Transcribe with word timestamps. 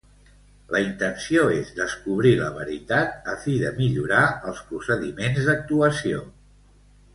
La 0.75 0.79
intenció 0.85 1.43
és 1.55 1.69
descobrir 1.79 2.31
la 2.39 2.47
veritat, 2.55 3.13
a 3.33 3.37
fi 3.45 3.59
de 3.65 3.71
millorar 3.83 4.25
els 4.53 4.65
procediments 4.73 5.45
d'actuació. 5.53 6.27